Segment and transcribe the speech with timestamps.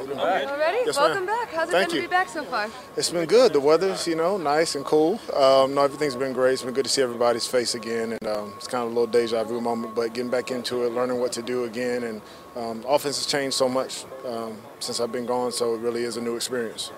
[0.00, 0.46] Welcome back.
[0.48, 0.78] Already?
[0.86, 1.38] Yes, Welcome ma'am.
[1.38, 1.52] back.
[1.52, 2.02] How's it Thank been you.
[2.02, 2.70] to be back so far?
[2.96, 3.52] It's been good.
[3.52, 5.20] The weather's, you know, nice and cool.
[5.34, 6.54] Um, no, everything's been great.
[6.54, 9.06] It's been good to see everybody's face again, and um, it's kind of a little
[9.06, 9.94] deja vu moment.
[9.94, 12.22] But getting back into it, learning what to do again, and
[12.56, 15.52] um, offense has changed so much um, since I've been gone.
[15.52, 16.92] So it really is a new experience.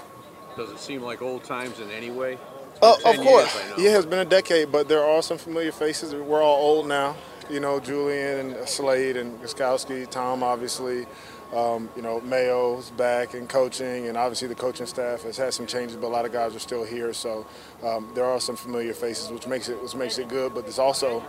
[0.57, 2.34] Does it seem like old times in any way?
[2.34, 3.53] It's Oh, of course.
[3.55, 6.14] years, Yeah, it's been a decade, but there are some familiar faces.
[6.14, 7.16] We're all old now.
[7.50, 11.07] You know, Julian and Slade and Gostkowski, Tom, obviously.
[11.53, 15.67] Um, you know, Mayo's back and coaching, and obviously the coaching staff has had some
[15.67, 17.13] changes, but a lot of guys are still here.
[17.13, 17.46] So
[17.82, 20.54] um, there are some familiar faces, which makes it which makes it good.
[20.54, 21.23] But it's also,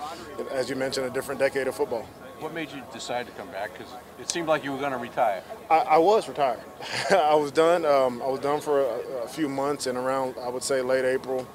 [0.50, 2.04] as you mentioned, a different decade of football.
[2.40, 3.74] What made you decide to come back?
[3.74, 5.44] Because it seemed like you were going to retire.
[5.70, 6.62] I, I was retired.
[7.12, 7.86] I was done.
[7.86, 11.04] Um, I was done for a, a few months, and around I would say late
[11.04, 11.46] April,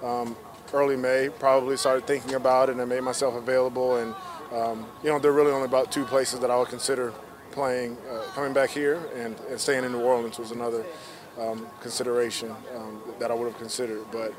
[0.00, 0.36] um,
[0.72, 3.96] early May, probably started thinking about it and made myself available.
[3.96, 4.14] And
[4.52, 7.12] um, you know, there are really only about two places that I would consider
[7.52, 7.96] playing.
[8.10, 10.84] Uh, coming back here and, and staying in New Orleans was another
[11.40, 14.04] um, consideration um, that I would have considered.
[14.10, 14.34] But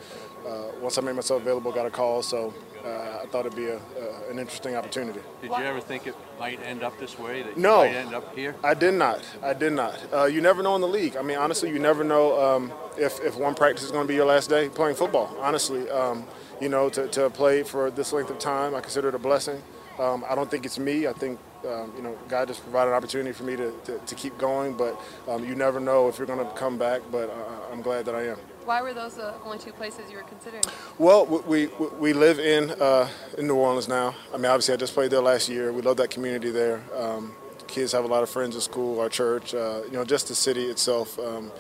[0.47, 2.53] uh, once I made myself available, got a call, so
[2.85, 5.19] uh, I thought it'd be a, uh, an interesting opportunity.
[5.41, 7.41] Did you ever think it might end up this way?
[7.43, 7.83] That No.
[7.83, 8.55] you might end up here?
[8.63, 9.21] I did not.
[9.41, 9.97] I did not.
[10.13, 11.15] Uh, you never know in the league.
[11.15, 14.15] I mean, honestly, you never know um, if, if one practice is going to be
[14.15, 15.35] your last day playing football.
[15.39, 16.25] Honestly, um,
[16.59, 19.61] you know, to, to play for this length of time, I consider it a blessing.
[19.97, 21.07] Um, I don't think it's me.
[21.07, 24.15] I think, um, you know, God just provided an opportunity for me to, to, to
[24.15, 24.73] keep going.
[24.73, 27.01] But um, you never know if you're going to come back.
[27.11, 28.37] But uh, I'm glad that I am.
[28.65, 30.63] Why were those the only two places you were considering?
[30.97, 34.15] Well, we, we, we live in uh, in New Orleans now.
[34.33, 35.73] I mean, obviously, I just played there last year.
[35.73, 36.81] We love that community there.
[36.95, 37.35] Um,
[37.73, 40.35] kids have a lot of friends at school, our church, uh, you know, just the
[40.35, 41.17] city itself.
[41.17, 41.51] Um,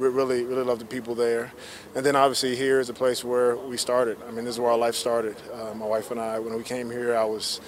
[0.00, 1.52] we really, really love the people there.
[1.94, 4.18] And then obviously here is a place where we started.
[4.26, 5.36] I mean, this is where our life started.
[5.52, 7.60] Uh, my wife and I, when we came here, I was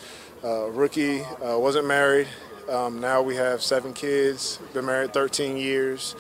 [0.45, 2.29] uh, rookie, uh, wasn't married.
[2.69, 6.15] Um, now we have seven kids, been married 13 years.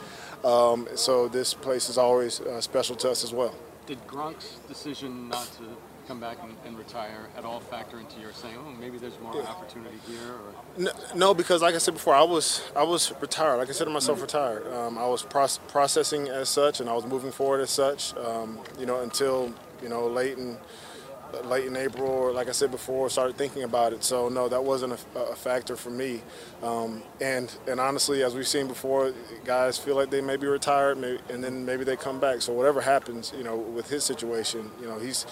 [0.44, 3.54] Um, so this place is always uh, special to us as well.
[3.86, 5.64] Did Gronk's decision not to
[6.08, 9.40] come back and, and retire at all factor into your saying, oh, maybe there's more
[9.42, 10.18] opportunity here?
[10.18, 13.61] Or No, no, because like I said before, I was I was retired.
[13.61, 14.66] I consider myself retired.
[14.72, 18.16] Um, I was proce- processing as such, and I was moving forward as such.
[18.16, 20.56] Um, you know, until you know late in
[21.44, 24.04] late in April, or like I said before, started thinking about it.
[24.04, 26.22] So no, that wasn't a, a factor for me.
[26.62, 29.12] Um, and and honestly, as we've seen before,
[29.44, 32.42] guys feel like they may be retired, maybe, and then maybe they come back.
[32.42, 35.26] So whatever happens, you know, with his situation, you know, he's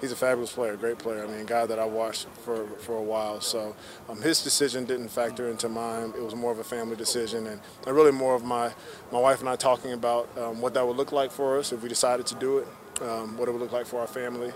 [0.00, 1.24] he's a fabulous player, a great player.
[1.24, 3.40] I mean, a guy that I watched for for a while.
[3.40, 3.74] So
[4.08, 6.12] um, his decision didn't factor into mine.
[6.16, 8.72] It was more of a family decision, and, and really more of my
[9.12, 11.82] my wife and I talking about um, what that would look like for us if
[11.82, 12.68] we decided to do it.
[13.02, 14.50] Um, what it would look like for our family,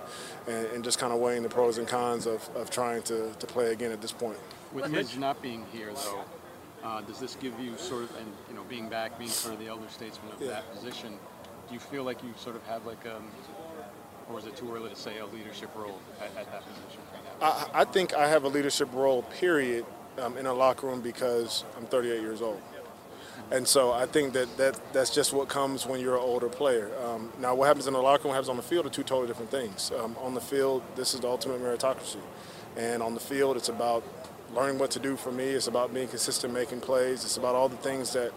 [0.48, 3.46] and, and just kind of weighing the pros and cons of, of trying to, to
[3.46, 4.38] play again at this point.
[4.72, 6.24] with his not being here, though,
[6.82, 9.60] uh, does this give you sort of, and you know, being back, being sort of
[9.60, 10.48] the elder statesman of Yeah.
[10.48, 11.18] that position,
[11.68, 13.24] do you feel like you sort of have like, um,
[14.32, 17.40] or is it too early to say a leadership role at, at that position right
[17.42, 17.68] now?
[17.74, 19.84] I, I think I have a leadership role, period,
[20.18, 22.62] um, in a locker room because I'm 38 years old.
[23.50, 26.90] And so I think that, that that's just what comes when you're an older player.
[27.04, 29.02] Um, now, what happens in the locker room, what happens on the field are two
[29.02, 29.90] totally different things.
[29.98, 32.20] Um, on the field, this is the ultimate meritocracy.
[32.76, 34.04] And on the field, it's about
[34.54, 35.44] learning what to do for me.
[35.44, 37.24] It's about being consistent, making plays.
[37.24, 38.32] It's about all the things that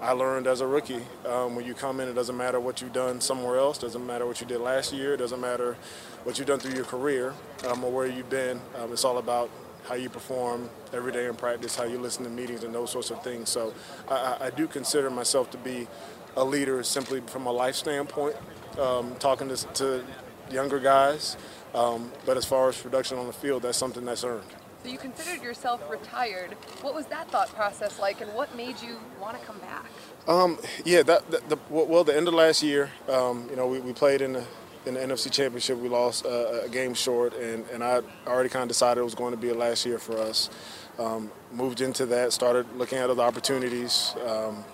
[0.00, 1.02] I learned as a rookie.
[1.26, 3.78] Um, when you come in, it doesn't matter what you've done somewhere else.
[3.78, 5.14] Doesn't matter what you did last year.
[5.14, 5.76] It doesn't matter
[6.24, 7.34] what you've done through your career
[7.68, 8.60] um, or where you've been.
[8.78, 9.50] Um, it's all about
[9.88, 13.10] how you perform every day in practice, how you listen to meetings, and those sorts
[13.10, 13.48] of things.
[13.48, 13.74] So
[14.08, 15.88] I, I- do consider myself to be
[16.36, 18.36] a leader simply from a life standpoint,
[18.78, 20.04] um, talking to, to
[20.50, 21.36] younger guys.
[21.74, 24.44] Um, but as far as production on the field, that's something that's earned.
[24.82, 26.52] So you considered yourself retired.
[26.80, 29.86] What was that thought process like, and what made you want to come back?
[30.26, 33.78] Um, yeah, that, that the, well, the end of last year, um, you know, we,
[33.80, 34.44] we played in the
[34.86, 35.78] in the NFC Championship.
[35.78, 39.14] We lost uh, a game short, and, and I already kind of decided it was
[39.14, 40.50] going to be a last year for us.
[40.98, 44.64] Um, moved into that, started looking at other opportunities, um,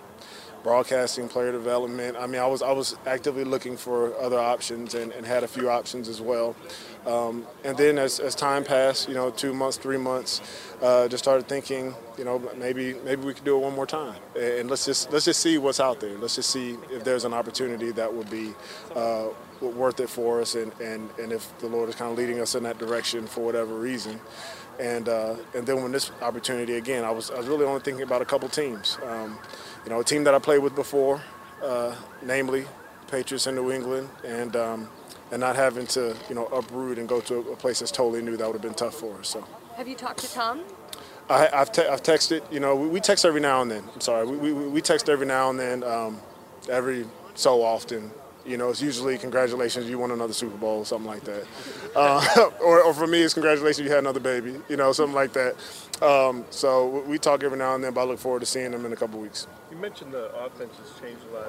[0.62, 2.16] broadcasting, player development.
[2.16, 5.48] I mean, I was I was actively looking for other options and, and had a
[5.48, 6.56] few options as well.
[7.06, 10.42] Um, and then as, as time passed, you know, two months, three months,
[10.82, 14.20] uh, just started thinking, you know, maybe maybe we could do it one more time,
[14.38, 16.18] and let's just let's just see what's out there.
[16.18, 18.52] Let's just see if there's an opportunity that would be
[18.94, 19.28] uh,
[19.60, 22.54] worth it for us, and, and, and if the Lord is kind of leading us
[22.54, 24.20] in that direction for whatever reason.
[24.78, 28.02] And uh, and then when this opportunity again, I was I was really only thinking
[28.02, 28.98] about a couple teams.
[29.04, 29.38] Um,
[29.88, 31.22] you know, a team that I played with before,
[31.64, 32.66] uh, namely
[33.10, 34.90] Patriots in New England, and um,
[35.32, 38.36] and not having to you know uproot and go to a place that's totally new
[38.36, 39.28] that would have been tough for us.
[39.28, 39.42] So.
[39.78, 40.60] Have you talked to Tom?
[41.30, 42.42] I, I've, te- I've texted.
[42.52, 43.82] You know, we, we text every now and then.
[43.94, 46.20] I'm sorry, we, we, we text every now and then, um,
[46.68, 48.10] every so often.
[48.48, 51.46] You know, it's usually congratulations, you won another Super Bowl, something like that.
[51.94, 54.56] Uh, or, or for me, it's congratulations, you had another baby.
[54.70, 55.54] You know, something like that.
[56.02, 58.86] Um, so we talk every now and then, but I look forward to seeing them
[58.86, 59.46] in a couple weeks.
[59.70, 61.46] You mentioned the offense has changed a lot.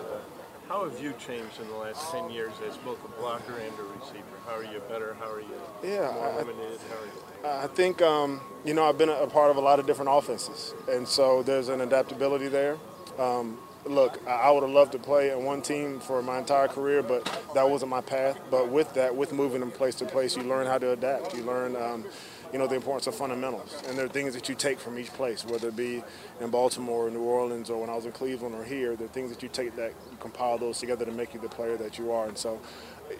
[0.68, 3.84] How have you changed in the last 10 years as both a blocker and a
[4.00, 4.24] receiver?
[4.45, 5.16] How are you better?
[5.19, 5.48] How are you
[5.81, 6.80] Yeah, more I- limited?
[6.90, 7.63] How are you?
[7.63, 10.74] I think um, you know I've been a part of a lot of different offenses,
[10.90, 12.78] and so there's an adaptability there.
[13.18, 17.02] Um, look, I would have loved to play in one team for my entire career,
[17.02, 18.40] but that wasn't my path.
[18.52, 21.36] But with that, with moving from place to place, you learn how to adapt.
[21.36, 22.06] You learn, um,
[22.52, 25.14] you know, the importance of fundamentals, and there are things that you take from each
[25.14, 26.04] place, whether it be
[26.42, 28.96] in Baltimore, or New Orleans, or when I was in Cleveland, or here.
[28.96, 31.50] There are things that you take that you compile those together to make you the
[31.50, 32.60] player that you are, and so.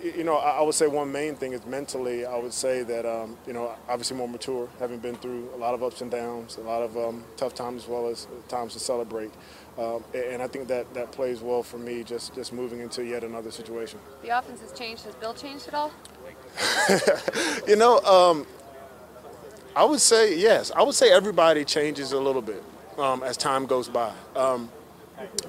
[0.04, 2.24] You know, I I would say one main thing is mentally.
[2.24, 5.74] I would say that um, you know, obviously more mature, having been through a lot
[5.74, 8.80] of ups and downs, a lot of um, tough times as well as times to
[8.80, 9.32] celebrate.
[9.78, 13.24] Um, and I think that that plays well for me, just just moving into yet
[13.24, 14.00] another situation.
[14.24, 15.06] The offense has changed.
[15.06, 15.92] Has Bill changed at all?
[17.68, 18.48] You know, um,
[19.76, 20.72] I would say yes.
[20.76, 22.64] I would say everybody changes a little bit
[22.98, 24.12] um, as time goes by.
[24.36, 24.70] Um,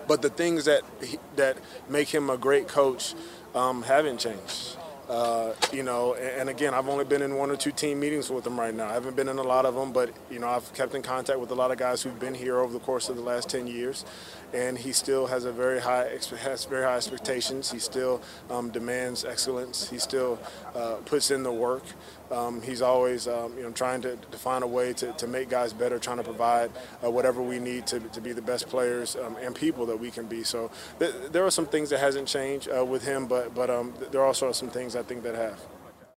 [0.06, 1.56] but the things that he, that
[1.88, 3.14] make him a great coach
[3.55, 4.76] um, haven't changed.
[5.11, 8.31] Uh, you know, and, and again, I've only been in one or two team meetings
[8.31, 8.89] with him right now.
[8.89, 11.41] I haven't been in a lot of them, but you know, I've kept in contact
[11.41, 13.67] with a lot of guys who've been here over the course of the last 10
[13.67, 14.05] years,
[14.53, 17.73] and he still has a very high has very high expectations.
[17.73, 19.91] He still um, demands excellence.
[19.91, 20.39] He still
[20.77, 21.83] uh, puts in the work.
[22.31, 25.49] Um, he's always, um, you know, trying to, to find a way to, to make
[25.49, 26.71] guys better, trying to provide
[27.05, 30.11] uh, whatever we need to, to be the best players um, and people that we
[30.11, 30.44] can be.
[30.44, 33.93] So th- there are some things that hasn't changed uh, with him, but but um,
[33.99, 35.61] th- there also are some things I think that have.